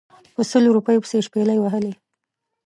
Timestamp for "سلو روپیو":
0.51-1.03